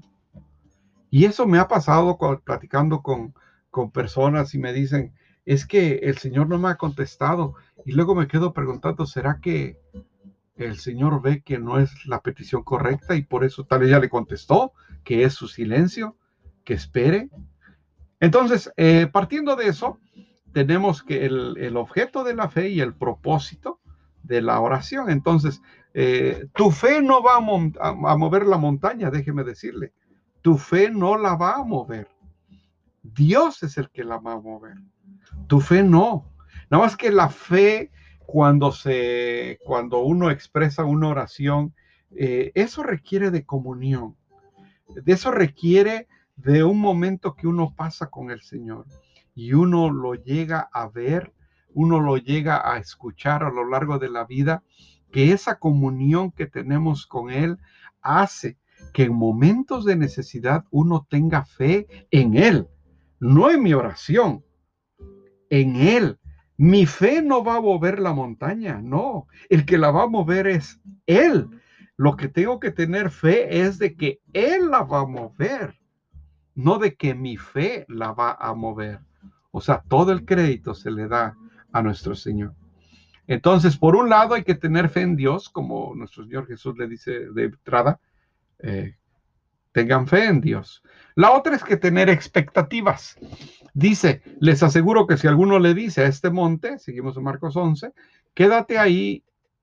Y 1.10 1.24
eso 1.24 1.46
me 1.46 1.58
ha 1.58 1.68
pasado 1.68 2.18
platicando 2.44 3.02
con, 3.02 3.34
con 3.70 3.90
personas 3.90 4.54
y 4.54 4.58
me 4.58 4.72
dicen, 4.72 5.14
es 5.44 5.66
que 5.66 6.00
el 6.02 6.18
Señor 6.18 6.48
no 6.48 6.58
me 6.58 6.68
ha 6.68 6.76
contestado. 6.76 7.54
Y 7.84 7.92
luego 7.92 8.14
me 8.14 8.28
quedo 8.28 8.52
preguntando, 8.52 9.06
¿será 9.06 9.40
que 9.40 9.78
el 10.56 10.78
Señor 10.78 11.22
ve 11.22 11.42
que 11.42 11.58
no 11.58 11.78
es 11.78 12.06
la 12.06 12.20
petición 12.20 12.62
correcta 12.64 13.14
y 13.14 13.22
por 13.22 13.44
eso 13.44 13.64
tal 13.64 13.80
vez 13.80 13.90
ya 13.90 13.98
le 13.98 14.10
contestó 14.10 14.72
que 15.04 15.24
es 15.24 15.34
su 15.34 15.48
silencio, 15.48 16.16
que 16.64 16.74
espere? 16.74 17.30
Entonces, 18.20 18.72
eh, 18.76 19.08
partiendo 19.10 19.56
de 19.56 19.68
eso, 19.68 19.98
tenemos 20.52 21.02
que 21.02 21.24
el, 21.24 21.76
objeto 21.76 22.24
de 22.24 22.34
la 22.34 22.48
fe 22.48 22.70
y 22.70 22.80
el 22.80 22.94
propósito 22.94 23.80
de 24.22 24.42
la 24.42 24.60
oración. 24.60 25.08
Entonces, 25.08 25.62
eh, 25.94 26.46
tu 26.54 26.70
fe 26.70 27.00
no 27.00 27.22
va 27.22 27.36
a 27.36 28.16
mover 28.16 28.46
la 28.46 28.58
montaña, 28.58 29.10
déjeme 29.10 29.44
decirle 29.44 29.92
tu 30.42 30.56
fe 30.56 30.90
no 30.90 31.16
la 31.16 31.34
va 31.36 31.56
a 31.56 31.64
mover. 31.64 32.08
Dios 33.14 33.62
es 33.62 33.78
el 33.78 33.90
que 33.90 34.04
la 34.04 34.18
va 34.18 34.32
a 34.32 34.40
mover. 34.40 34.76
Tu 35.46 35.60
fe 35.60 35.82
no. 35.82 36.32
Nada 36.70 36.84
más 36.84 36.96
que 36.96 37.10
la 37.10 37.28
fe, 37.28 37.90
cuando 38.26 38.72
se, 38.72 39.58
cuando 39.64 40.00
uno 40.00 40.30
expresa 40.30 40.84
una 40.84 41.08
oración, 41.08 41.74
eh, 42.10 42.52
eso 42.54 42.82
requiere 42.82 43.30
de 43.30 43.44
comunión. 43.44 44.16
De 44.88 45.12
eso 45.12 45.30
requiere 45.30 46.08
de 46.36 46.64
un 46.64 46.80
momento 46.80 47.34
que 47.34 47.46
uno 47.46 47.74
pasa 47.74 48.08
con 48.08 48.30
el 48.30 48.40
Señor 48.42 48.86
y 49.34 49.52
uno 49.52 49.90
lo 49.90 50.14
llega 50.14 50.68
a 50.72 50.88
ver, 50.88 51.32
uno 51.74 52.00
lo 52.00 52.16
llega 52.16 52.72
a 52.72 52.78
escuchar 52.78 53.44
a 53.44 53.50
lo 53.50 53.68
largo 53.68 53.98
de 53.98 54.08
la 54.08 54.24
vida, 54.24 54.62
que 55.12 55.32
esa 55.32 55.58
comunión 55.58 56.32
que 56.32 56.46
tenemos 56.46 57.06
con 57.06 57.30
Él 57.30 57.58
hace 58.00 58.58
que 58.92 59.04
en 59.04 59.14
momentos 59.14 59.84
de 59.84 59.96
necesidad 59.96 60.64
uno 60.70 61.06
tenga 61.08 61.44
fe 61.44 61.86
en 62.10 62.36
Él, 62.36 62.68
no 63.20 63.50
en 63.50 63.62
mi 63.62 63.74
oración, 63.74 64.44
en 65.50 65.76
Él. 65.76 66.18
Mi 66.56 66.86
fe 66.86 67.22
no 67.22 67.44
va 67.44 67.56
a 67.56 67.60
mover 67.60 68.00
la 68.00 68.12
montaña, 68.12 68.80
no. 68.82 69.28
El 69.48 69.64
que 69.64 69.78
la 69.78 69.90
va 69.90 70.04
a 70.04 70.08
mover 70.08 70.46
es 70.46 70.80
Él. 71.06 71.48
Lo 71.96 72.16
que 72.16 72.28
tengo 72.28 72.60
que 72.60 72.70
tener 72.70 73.10
fe 73.10 73.60
es 73.60 73.78
de 73.78 73.94
que 73.96 74.20
Él 74.32 74.70
la 74.70 74.82
va 74.82 75.00
a 75.00 75.06
mover, 75.06 75.78
no 76.54 76.78
de 76.78 76.94
que 76.94 77.14
mi 77.14 77.36
fe 77.36 77.86
la 77.88 78.12
va 78.12 78.32
a 78.32 78.54
mover. 78.54 79.00
O 79.50 79.60
sea, 79.60 79.82
todo 79.88 80.12
el 80.12 80.24
crédito 80.24 80.74
se 80.74 80.90
le 80.90 81.08
da 81.08 81.36
a 81.72 81.82
nuestro 81.82 82.14
Señor. 82.14 82.54
Entonces, 83.26 83.76
por 83.76 83.94
un 83.94 84.08
lado 84.08 84.34
hay 84.34 84.42
que 84.42 84.54
tener 84.54 84.88
fe 84.88 85.02
en 85.02 85.16
Dios, 85.16 85.48
como 85.48 85.94
nuestro 85.94 86.24
Señor 86.24 86.46
Jesús 86.46 86.76
le 86.78 86.88
dice 86.88 87.30
de 87.30 87.44
entrada, 87.44 88.00
eh, 88.58 88.96
tengan 89.78 90.08
fe 90.08 90.24
en 90.24 90.40
Dios. 90.40 90.82
La 91.14 91.30
otra 91.30 91.54
es 91.54 91.62
que 91.62 91.76
tener 91.76 92.10
expectativas. 92.10 93.16
Dice, 93.74 94.22
les 94.40 94.60
aseguro 94.64 95.06
que 95.06 95.16
si 95.16 95.28
alguno 95.28 95.60
le 95.60 95.72
dice 95.72 96.02
a 96.02 96.08
este 96.08 96.30
monte, 96.30 96.80
seguimos 96.80 97.16
en 97.16 97.22
Marcos 97.22 97.56
11, 97.56 97.92
quédate 98.34 98.76
ahí 98.76 99.22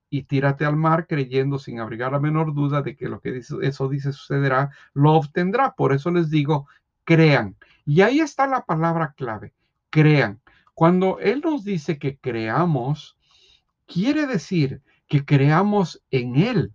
y 0.10 0.24
tírate 0.24 0.63
al 0.63 0.77
mar 0.77 1.05
creyendo 1.05 1.60
sin 1.60 1.81
abrigar 1.81 2.13
la 2.13 2.22
menor 2.22 2.53
duda 2.53 2.81
de 2.81 2.95
que 2.95 3.10
lo 3.10 3.19
que 3.19 3.41
eso 3.62 3.89
dice 3.89 4.13
sucederá, 4.13 4.69
lo 4.93 5.12
obtendrá. 5.15 5.74
Por 5.74 5.91
eso 5.91 6.12
les 6.12 6.29
digo, 6.29 6.65
crean. 7.03 7.57
Y 7.86 8.00
ahí 8.00 8.22
está 8.22 8.48
la 8.48 8.63
palabra 8.63 9.13
clave, 9.17 9.53
crean. 9.89 10.39
Cuando 10.74 11.19
Él 11.19 11.41
nos 11.43 11.65
dice 11.65 11.98
que 11.98 12.17
creamos, 12.17 13.17
quiere 13.86 14.27
decir 14.27 14.81
que 15.10 15.25
creamos 15.25 16.01
en 16.10 16.38
Él. 16.38 16.72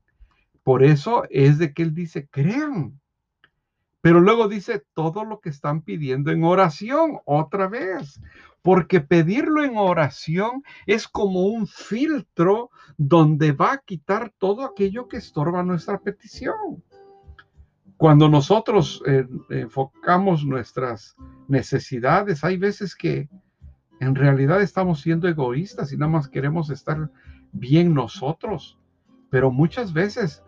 Por 0.63 0.85
eso 0.85 1.25
es 1.31 1.59
de 1.59 1.73
que 1.73 1.83
él 1.83 1.95
dice, 1.95 2.29
crean. 2.29 3.00
Pero 4.01 4.21
luego 4.21 4.49
dice 4.49 4.83
todo 4.95 5.25
lo 5.25 5.41
que 5.41 5.51
están 5.51 5.83
pidiendo 5.83 6.31
en 6.31 6.45
oración 6.45 7.19
otra 7.25 7.69
vez, 7.69 8.21
porque 8.63 9.01
pedirlo 9.01 9.63
en 9.63 9.77
oración 9.77 10.63
es 10.87 11.07
como 11.09 11.47
un 11.47 11.67
filtro 11.67 12.71
donde 12.97 13.53
va 13.53 13.73
a 13.75 13.79
quitar 13.79 14.33
todo 14.39 14.65
aquello 14.65 15.09
que 15.09 15.19
estorba 15.19 15.63
nuestra 15.63 15.99
petición. 15.99 16.83
Cuando 17.97 18.29
nosotros 18.31 19.03
eh, 19.07 19.27
enfocamos 19.51 20.45
nuestras 20.45 21.17
necesidades, 21.49 22.45
hay 22.45 22.57
veces 22.57 22.95
que 22.95 23.29
en 24.01 24.15
realidad 24.15 24.63
estamos 24.63 25.03
siendo 25.03 25.29
egoístas 25.29 25.93
y 25.93 25.99
nada 25.99 26.11
más 26.11 26.29
queremos 26.29 26.71
estar 26.71 27.11
bien 27.53 27.93
nosotros, 27.93 28.79
pero 29.29 29.51
muchas 29.51 29.93
veces 29.93 30.43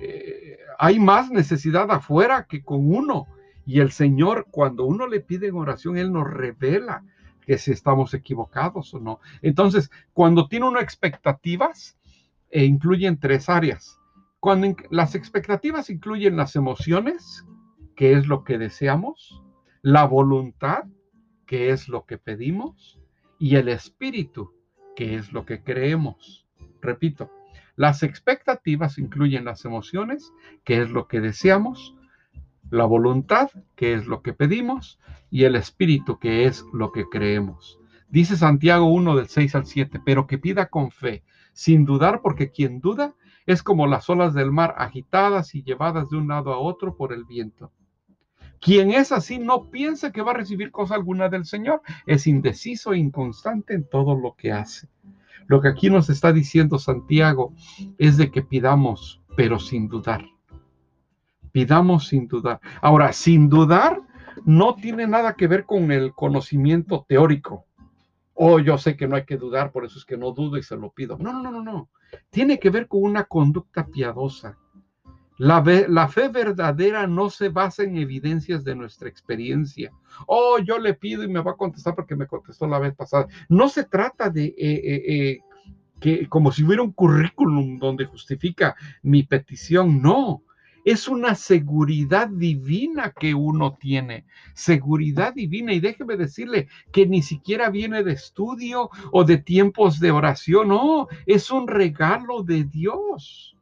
eh, 0.00 0.43
hay 0.78 0.98
más 0.98 1.30
necesidad 1.30 1.90
afuera 1.90 2.46
que 2.48 2.62
con 2.62 2.94
uno. 2.94 3.26
Y 3.66 3.80
el 3.80 3.92
Señor, 3.92 4.46
cuando 4.50 4.84
uno 4.84 5.06
le 5.06 5.20
pide 5.20 5.48
en 5.48 5.56
oración, 5.56 5.96
Él 5.96 6.12
nos 6.12 6.28
revela 6.30 7.04
que 7.46 7.58
si 7.58 7.72
estamos 7.72 8.14
equivocados 8.14 8.94
o 8.94 9.00
no. 9.00 9.20
Entonces, 9.42 9.90
cuando 10.12 10.48
tiene 10.48 10.66
uno 10.66 10.80
expectativas, 10.80 11.96
e 12.50 12.64
incluyen 12.64 13.18
tres 13.18 13.48
áreas. 13.48 13.98
Cuando 14.38 14.76
las 14.90 15.14
expectativas 15.16 15.90
incluyen 15.90 16.36
las 16.36 16.54
emociones, 16.54 17.44
que 17.96 18.12
es 18.12 18.28
lo 18.28 18.44
que 18.44 18.58
deseamos, 18.58 19.42
la 19.82 20.04
voluntad, 20.04 20.84
que 21.46 21.70
es 21.70 21.88
lo 21.88 22.06
que 22.06 22.16
pedimos, 22.16 23.00
y 23.40 23.56
el 23.56 23.68
espíritu, 23.68 24.52
que 24.94 25.16
es 25.16 25.32
lo 25.32 25.44
que 25.44 25.62
creemos. 25.62 26.46
Repito, 26.80 27.30
las 27.76 28.02
expectativas 28.02 28.98
incluyen 28.98 29.44
las 29.44 29.64
emociones, 29.64 30.32
que 30.64 30.80
es 30.80 30.90
lo 30.90 31.08
que 31.08 31.20
deseamos, 31.20 31.94
la 32.70 32.84
voluntad, 32.84 33.50
que 33.74 33.94
es 33.94 34.06
lo 34.06 34.22
que 34.22 34.32
pedimos, 34.32 34.98
y 35.30 35.44
el 35.44 35.56
espíritu, 35.56 36.18
que 36.18 36.44
es 36.44 36.64
lo 36.72 36.92
que 36.92 37.04
creemos. 37.04 37.78
Dice 38.08 38.36
Santiago 38.36 38.86
1 38.86 39.16
del 39.16 39.28
6 39.28 39.54
al 39.56 39.66
7, 39.66 40.00
pero 40.04 40.26
que 40.26 40.38
pida 40.38 40.66
con 40.66 40.90
fe, 40.90 41.24
sin 41.52 41.84
dudar, 41.84 42.20
porque 42.22 42.50
quien 42.50 42.80
duda 42.80 43.14
es 43.46 43.62
como 43.62 43.86
las 43.86 44.08
olas 44.08 44.34
del 44.34 44.52
mar 44.52 44.74
agitadas 44.78 45.54
y 45.54 45.62
llevadas 45.62 46.10
de 46.10 46.16
un 46.16 46.28
lado 46.28 46.52
a 46.52 46.58
otro 46.58 46.96
por 46.96 47.12
el 47.12 47.24
viento. 47.24 47.72
Quien 48.60 48.92
es 48.92 49.12
así 49.12 49.38
no 49.38 49.68
piensa 49.70 50.10
que 50.10 50.22
va 50.22 50.30
a 50.30 50.36
recibir 50.36 50.70
cosa 50.70 50.94
alguna 50.94 51.28
del 51.28 51.44
Señor, 51.44 51.82
es 52.06 52.26
indeciso 52.26 52.92
e 52.92 52.98
inconstante 52.98 53.74
en 53.74 53.86
todo 53.88 54.16
lo 54.18 54.34
que 54.36 54.52
hace. 54.52 54.88
Lo 55.46 55.60
que 55.60 55.68
aquí 55.68 55.90
nos 55.90 56.10
está 56.10 56.32
diciendo 56.32 56.78
Santiago 56.78 57.52
es 57.98 58.16
de 58.16 58.30
que 58.30 58.42
pidamos, 58.42 59.22
pero 59.36 59.58
sin 59.58 59.88
dudar. 59.88 60.24
Pidamos 61.52 62.08
sin 62.08 62.26
dudar. 62.26 62.60
Ahora, 62.80 63.12
sin 63.12 63.48
dudar 63.48 64.00
no 64.44 64.74
tiene 64.74 65.06
nada 65.06 65.34
que 65.34 65.46
ver 65.46 65.64
con 65.64 65.92
el 65.92 66.12
conocimiento 66.14 67.04
teórico. 67.08 67.66
Oh, 68.34 68.58
yo 68.58 68.78
sé 68.78 68.96
que 68.96 69.06
no 69.06 69.14
hay 69.14 69.24
que 69.24 69.36
dudar, 69.36 69.70
por 69.70 69.84
eso 69.84 69.98
es 69.98 70.04
que 70.04 70.16
no 70.16 70.32
dudo 70.32 70.58
y 70.58 70.62
se 70.62 70.76
lo 70.76 70.90
pido. 70.90 71.16
No, 71.18 71.32
no, 71.40 71.50
no, 71.50 71.62
no. 71.62 71.88
Tiene 72.30 72.58
que 72.58 72.70
ver 72.70 72.88
con 72.88 73.02
una 73.02 73.24
conducta 73.24 73.86
piadosa. 73.86 74.58
La, 75.36 75.64
la, 75.88 76.08
fe 76.08 76.28
verdadera 76.28 77.06
no 77.08 77.28
se 77.28 77.48
basa 77.48 77.82
en 77.82 77.96
evidencias 77.96 78.62
de 78.62 78.76
nuestra 78.76 79.08
experiencia. 79.08 79.92
Oh, 80.26 80.58
yo 80.58 80.78
le 80.78 80.94
pido 80.94 81.24
y 81.24 81.28
me 81.28 81.42
va 81.42 81.52
a 81.52 81.56
contestar 81.56 81.96
porque 81.96 82.14
me 82.14 82.28
contestó 82.28 82.68
la 82.68 82.78
vez 82.78 82.94
pasada. 82.94 83.26
No 83.48 83.68
se 83.68 83.84
trata 83.84 84.30
de 84.30 84.44
eh, 84.44 84.54
eh, 84.58 85.02
eh, 85.08 85.40
que 86.00 86.28
como 86.28 86.52
si 86.52 86.62
hubiera 86.62 86.82
un 86.82 86.92
currículum 86.92 87.78
donde 87.78 88.04
justifica 88.04 88.76
mi 89.02 89.24
petición. 89.24 90.00
No, 90.00 90.42
es 90.84 91.08
una 91.08 91.34
seguridad 91.34 92.28
divina 92.28 93.12
que 93.18 93.34
uno 93.34 93.74
tiene, 93.74 94.26
seguridad 94.52 95.34
divina. 95.34 95.72
Y 95.72 95.80
déjeme 95.80 96.16
decirle 96.16 96.68
que 96.92 97.06
ni 97.06 97.22
siquiera 97.22 97.70
viene 97.70 98.04
de 98.04 98.12
estudio 98.12 98.90
o 99.10 99.24
de 99.24 99.38
tiempos 99.38 99.98
de 99.98 100.10
oración, 100.10 100.68
no, 100.68 101.08
es 101.26 101.50
un 101.50 101.66
regalo 101.66 102.42
de 102.42 102.64
Dios. 102.64 103.53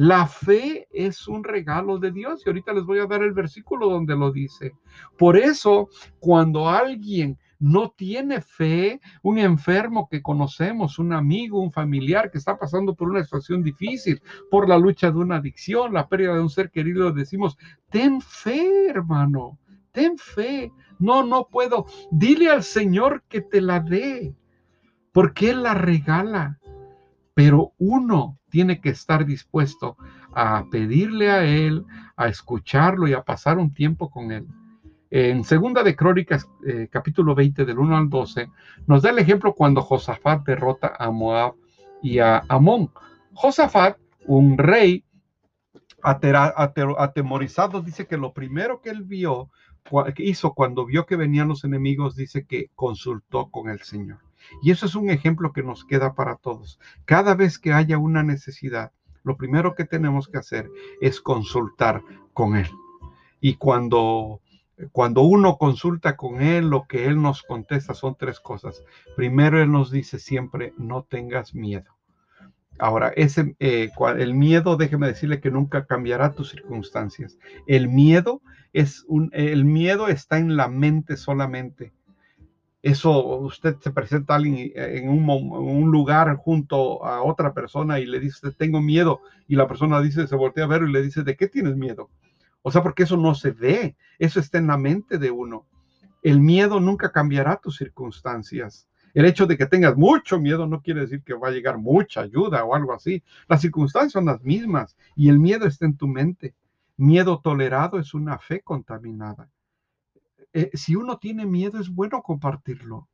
La 0.00 0.26
fe 0.26 0.88
es 0.92 1.28
un 1.28 1.44
regalo 1.44 1.98
de 1.98 2.10
Dios 2.10 2.42
y 2.42 2.48
ahorita 2.48 2.72
les 2.72 2.86
voy 2.86 3.00
a 3.00 3.06
dar 3.06 3.22
el 3.22 3.34
versículo 3.34 3.90
donde 3.90 4.16
lo 4.16 4.32
dice. 4.32 4.72
Por 5.18 5.36
eso, 5.36 5.90
cuando 6.20 6.70
alguien 6.70 7.36
no 7.58 7.90
tiene 7.90 8.40
fe, 8.40 8.98
un 9.22 9.36
enfermo 9.36 10.08
que 10.10 10.22
conocemos, 10.22 10.98
un 10.98 11.12
amigo, 11.12 11.60
un 11.60 11.70
familiar 11.70 12.30
que 12.30 12.38
está 12.38 12.58
pasando 12.58 12.94
por 12.94 13.10
una 13.10 13.22
situación 13.22 13.62
difícil, 13.62 14.22
por 14.50 14.70
la 14.70 14.78
lucha 14.78 15.10
de 15.10 15.18
una 15.18 15.36
adicción, 15.36 15.92
la 15.92 16.08
pérdida 16.08 16.32
de 16.32 16.40
un 16.40 16.48
ser 16.48 16.70
querido, 16.70 17.12
decimos, 17.12 17.58
ten 17.90 18.22
fe, 18.22 18.88
hermano, 18.88 19.58
ten 19.92 20.16
fe. 20.16 20.72
No, 20.98 21.26
no 21.26 21.46
puedo. 21.46 21.84
Dile 22.10 22.48
al 22.48 22.62
Señor 22.62 23.22
que 23.28 23.42
te 23.42 23.60
la 23.60 23.80
dé, 23.80 24.34
porque 25.12 25.50
Él 25.50 25.64
la 25.64 25.74
regala. 25.74 26.58
Pero 27.34 27.72
uno 27.78 28.38
tiene 28.50 28.80
que 28.80 28.90
estar 28.90 29.24
dispuesto 29.24 29.96
a 30.32 30.64
pedirle 30.70 31.30
a 31.30 31.44
Él, 31.44 31.84
a 32.16 32.28
escucharlo 32.28 33.08
y 33.08 33.12
a 33.12 33.22
pasar 33.22 33.58
un 33.58 33.72
tiempo 33.72 34.10
con 34.10 34.32
Él. 34.32 34.46
En 35.10 35.42
Segunda 35.42 35.82
de 35.82 35.96
Crónicas, 35.96 36.48
eh, 36.64 36.88
capítulo 36.90 37.34
20, 37.34 37.64
del 37.64 37.78
1 37.78 37.96
al 37.96 38.08
12, 38.08 38.48
nos 38.86 39.02
da 39.02 39.10
el 39.10 39.18
ejemplo 39.18 39.54
cuando 39.54 39.82
Josafat 39.82 40.44
derrota 40.44 40.92
a 40.96 41.10
Moab 41.10 41.54
y 42.00 42.20
a 42.20 42.44
Amón. 42.48 42.90
Josafat, 43.32 43.98
un 44.26 44.56
rey 44.56 45.04
atemorizado, 46.02 47.82
dice 47.82 48.06
que 48.06 48.16
lo 48.16 48.32
primero 48.32 48.80
que 48.80 48.90
él 48.90 49.02
vio, 49.02 49.50
que 50.14 50.22
hizo 50.22 50.54
cuando 50.54 50.86
vio 50.86 51.06
que 51.06 51.16
venían 51.16 51.48
los 51.48 51.64
enemigos, 51.64 52.14
dice 52.14 52.46
que 52.46 52.70
consultó 52.74 53.50
con 53.50 53.68
el 53.68 53.80
Señor. 53.80 54.18
Y 54.62 54.70
eso 54.70 54.86
es 54.86 54.94
un 54.94 55.10
ejemplo 55.10 55.52
que 55.52 55.62
nos 55.62 55.84
queda 55.84 56.14
para 56.14 56.36
todos. 56.36 56.78
Cada 57.04 57.34
vez 57.34 57.58
que 57.58 57.72
haya 57.72 57.98
una 57.98 58.22
necesidad, 58.22 58.92
lo 59.22 59.36
primero 59.36 59.74
que 59.74 59.84
tenemos 59.84 60.28
que 60.28 60.38
hacer 60.38 60.70
es 61.00 61.20
consultar 61.20 62.02
con 62.32 62.56
Él. 62.56 62.68
Y 63.40 63.54
cuando, 63.54 64.40
cuando 64.92 65.22
uno 65.22 65.56
consulta 65.56 66.16
con 66.16 66.40
Él, 66.42 66.68
lo 66.68 66.86
que 66.86 67.06
Él 67.06 67.20
nos 67.20 67.42
contesta 67.42 67.94
son 67.94 68.16
tres 68.18 68.40
cosas. 68.40 68.82
Primero, 69.16 69.60
Él 69.60 69.70
nos 69.70 69.90
dice 69.90 70.18
siempre, 70.18 70.72
no 70.76 71.04
tengas 71.04 71.54
miedo. 71.54 71.96
Ahora, 72.78 73.12
ese, 73.14 73.54
eh, 73.58 73.90
el 74.16 74.34
miedo, 74.34 74.76
déjeme 74.76 75.06
decirle 75.06 75.40
que 75.40 75.50
nunca 75.50 75.84
cambiará 75.84 76.32
tus 76.32 76.50
circunstancias. 76.50 77.38
El 77.66 77.88
miedo 77.88 78.40
es 78.72 79.04
un, 79.06 79.30
el 79.34 79.66
miedo 79.66 80.08
está 80.08 80.38
en 80.38 80.56
la 80.56 80.68
mente 80.68 81.18
solamente 81.18 81.92
eso 82.82 83.38
usted 83.38 83.76
se 83.80 83.90
presenta 83.90 84.34
alguien 84.34 84.72
en 84.74 85.08
un, 85.08 85.90
lugar 85.90 86.36
junto 86.36 87.04
a 87.04 87.22
otra 87.22 87.52
persona 87.52 88.00
y 88.00 88.06
le 88.06 88.20
dice, 88.20 88.50
tengo 88.52 88.80
miedo, 88.80 89.20
y 89.46 89.56
la 89.56 89.68
persona 89.68 90.00
dice, 90.00 90.26
se 90.26 90.36
voltea 90.36 90.64
a 90.64 90.68
ver 90.68 90.82
y 90.82 90.92
le 90.92 91.02
dice, 91.02 91.22
¿de 91.22 91.36
qué 91.36 91.48
tienes 91.48 91.76
miedo? 91.76 92.08
O 92.62 92.70
sea, 92.70 92.82
porque 92.82 93.02
eso 93.02 93.16
no 93.16 93.34
se 93.34 93.50
ve, 93.50 93.96
eso 94.18 94.40
está 94.40 94.58
en 94.58 94.68
la 94.68 94.78
mente 94.78 95.18
de 95.18 95.30
uno. 95.30 95.66
El 96.22 96.40
miedo 96.40 96.80
nunca 96.80 97.12
cambiará 97.12 97.56
tus 97.56 97.76
circunstancias. 97.76 98.86
El 99.12 99.24
hecho 99.24 99.46
de 99.46 99.56
que 99.56 99.66
tengas 99.66 99.96
mucho 99.96 100.38
miedo 100.38 100.66
no 100.66 100.82
quiere 100.82 101.00
decir 101.00 101.22
que 101.22 101.34
va 101.34 101.48
a 101.48 101.52
llegar 101.52 101.78
mucha 101.78 102.20
ayuda 102.20 102.64
o 102.64 102.74
algo 102.74 102.92
así. 102.92 103.22
Las 103.48 103.60
circunstancias 103.60 104.12
son 104.12 104.26
las 104.26 104.42
mismas 104.42 104.96
y 105.16 105.28
el 105.28 105.38
miedo 105.38 105.66
está 105.66 105.86
en 105.86 105.96
tu 105.96 106.06
mente. 106.06 106.54
Miedo 106.96 107.40
tolerado 107.42 107.98
es 107.98 108.14
una 108.14 108.38
fe 108.38 108.60
contaminada. 108.60 109.48
Eh, 110.52 110.70
si 110.74 110.96
uno 110.96 111.18
tiene 111.18 111.46
miedo, 111.46 111.80
es 111.80 111.88
bueno 111.88 112.22
compartirlo. 112.22 113.08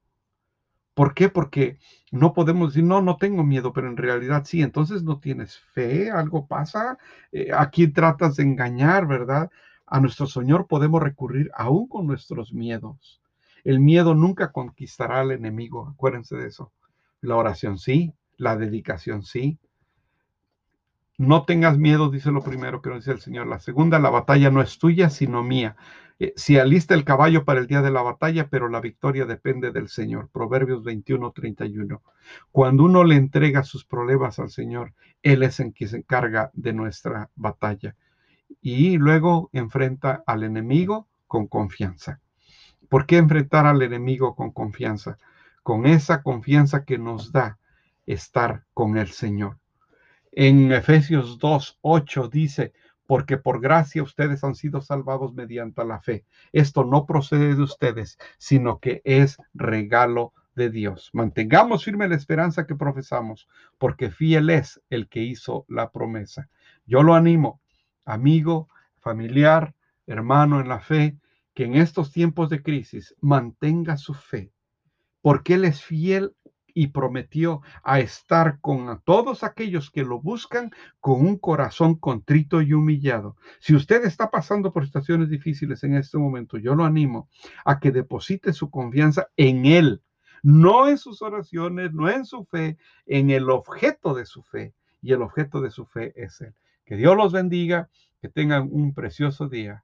¿Por 0.94 1.12
qué? 1.12 1.28
Porque 1.28 1.78
no 2.10 2.32
podemos 2.32 2.72
decir, 2.72 2.84
no, 2.84 3.02
no 3.02 3.18
tengo 3.18 3.44
miedo, 3.44 3.74
pero 3.74 3.88
en 3.88 3.98
realidad 3.98 4.44
sí, 4.46 4.62
entonces 4.62 5.02
no 5.02 5.20
tienes 5.20 5.58
fe, 5.74 6.10
algo 6.10 6.46
pasa. 6.46 6.96
Eh, 7.32 7.50
aquí 7.54 7.88
tratas 7.88 8.36
de 8.36 8.44
engañar, 8.44 9.06
¿verdad? 9.06 9.50
A 9.86 10.00
nuestro 10.00 10.26
Señor 10.26 10.66
podemos 10.66 11.02
recurrir 11.02 11.50
aún 11.54 11.86
con 11.86 12.06
nuestros 12.06 12.54
miedos. 12.54 13.20
El 13.62 13.80
miedo 13.80 14.14
nunca 14.14 14.52
conquistará 14.52 15.20
al 15.20 15.32
enemigo, 15.32 15.86
acuérdense 15.86 16.34
de 16.36 16.46
eso. 16.46 16.72
La 17.20 17.36
oración 17.36 17.78
sí, 17.78 18.14
la 18.38 18.56
dedicación 18.56 19.22
sí. 19.22 19.58
No 21.18 21.44
tengas 21.44 21.76
miedo, 21.76 22.10
dice 22.10 22.30
lo 22.30 22.42
primero 22.42 22.80
que 22.80 22.90
nos 22.90 23.00
dice 23.00 23.12
el 23.12 23.20
Señor. 23.20 23.46
La 23.48 23.58
segunda, 23.58 23.98
la 23.98 24.10
batalla 24.10 24.50
no 24.50 24.62
es 24.62 24.78
tuya, 24.78 25.10
sino 25.10 25.42
mía. 25.42 25.76
Eh, 26.18 26.32
si 26.36 26.58
alista 26.58 26.94
el 26.94 27.04
caballo 27.04 27.44
para 27.44 27.60
el 27.60 27.66
día 27.66 27.82
de 27.82 27.90
la 27.90 28.02
batalla, 28.02 28.48
pero 28.48 28.68
la 28.68 28.80
victoria 28.80 29.26
depende 29.26 29.70
del 29.70 29.88
Señor. 29.88 30.30
Proverbios 30.30 30.82
21, 30.82 31.30
31. 31.32 32.02
Cuando 32.50 32.84
uno 32.84 33.04
le 33.04 33.16
entrega 33.16 33.62
sus 33.62 33.84
problemas 33.84 34.38
al 34.38 34.50
Señor, 34.50 34.94
Él 35.22 35.42
es 35.42 35.60
en 35.60 35.72
quien 35.72 35.90
se 35.90 35.98
encarga 35.98 36.50
de 36.54 36.72
nuestra 36.72 37.30
batalla. 37.34 37.96
Y 38.62 38.96
luego 38.96 39.50
enfrenta 39.52 40.22
al 40.26 40.42
enemigo 40.44 41.06
con 41.26 41.48
confianza. 41.48 42.20
¿Por 42.88 43.06
qué 43.06 43.18
enfrentar 43.18 43.66
al 43.66 43.82
enemigo 43.82 44.34
con 44.34 44.52
confianza? 44.52 45.18
Con 45.62 45.86
esa 45.86 46.22
confianza 46.22 46.84
que 46.84 46.98
nos 46.98 47.32
da 47.32 47.58
estar 48.06 48.64
con 48.72 48.96
el 48.96 49.08
Señor. 49.08 49.58
En 50.32 50.70
Efesios 50.72 51.38
2, 51.38 51.78
8 51.82 52.28
dice, 52.28 52.72
porque 53.06 53.36
por 53.36 53.60
gracia 53.60 54.02
ustedes 54.02 54.42
han 54.44 54.54
sido 54.54 54.80
salvados 54.80 55.34
mediante 55.34 55.84
la 55.84 56.00
fe. 56.00 56.24
Esto 56.52 56.84
no 56.84 57.06
procede 57.06 57.54
de 57.54 57.62
ustedes, 57.62 58.18
sino 58.38 58.80
que 58.80 59.02
es 59.04 59.38
regalo 59.54 60.32
de 60.54 60.70
Dios. 60.70 61.10
Mantengamos 61.12 61.84
firme 61.84 62.08
la 62.08 62.16
esperanza 62.16 62.66
que 62.66 62.74
profesamos, 62.74 63.46
porque 63.78 64.10
fiel 64.10 64.50
es 64.50 64.80
el 64.90 65.08
que 65.08 65.22
hizo 65.22 65.64
la 65.68 65.90
promesa. 65.92 66.48
Yo 66.86 67.02
lo 67.02 67.14
animo, 67.14 67.60
amigo, 68.04 68.68
familiar, 68.98 69.74
hermano 70.06 70.60
en 70.60 70.68
la 70.68 70.80
fe, 70.80 71.16
que 71.54 71.64
en 71.64 71.74
estos 71.74 72.12
tiempos 72.12 72.50
de 72.50 72.62
crisis 72.62 73.14
mantenga 73.20 73.96
su 73.96 74.14
fe, 74.14 74.52
porque 75.22 75.54
Él 75.54 75.64
es 75.64 75.82
fiel 75.82 76.34
y 76.78 76.88
prometió 76.88 77.62
a 77.82 78.00
estar 78.00 78.60
con 78.60 79.00
todos 79.02 79.44
aquellos 79.44 79.90
que 79.90 80.04
lo 80.04 80.20
buscan 80.20 80.70
con 81.00 81.22
un 81.26 81.38
corazón 81.38 81.94
contrito 81.94 82.60
y 82.60 82.74
humillado. 82.74 83.34
Si 83.60 83.74
usted 83.74 84.04
está 84.04 84.30
pasando 84.30 84.74
por 84.74 84.84
situaciones 84.84 85.30
difíciles 85.30 85.82
en 85.84 85.94
este 85.94 86.18
momento, 86.18 86.58
yo 86.58 86.74
lo 86.74 86.84
animo 86.84 87.30
a 87.64 87.80
que 87.80 87.92
deposite 87.92 88.52
su 88.52 88.68
confianza 88.68 89.28
en 89.38 89.64
Él, 89.64 90.02
no 90.42 90.86
en 90.86 90.98
sus 90.98 91.22
oraciones, 91.22 91.94
no 91.94 92.10
en 92.10 92.26
su 92.26 92.44
fe, 92.44 92.76
en 93.06 93.30
el 93.30 93.48
objeto 93.48 94.12
de 94.12 94.26
su 94.26 94.42
fe. 94.42 94.74
Y 95.00 95.14
el 95.14 95.22
objeto 95.22 95.62
de 95.62 95.70
su 95.70 95.86
fe 95.86 96.12
es 96.14 96.42
Él. 96.42 96.54
Que 96.84 96.96
Dios 96.96 97.16
los 97.16 97.32
bendiga, 97.32 97.88
que 98.20 98.28
tengan 98.28 98.68
un 98.70 98.92
precioso 98.92 99.48
día 99.48 99.82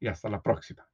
y 0.00 0.08
hasta 0.08 0.28
la 0.28 0.42
próxima. 0.42 0.86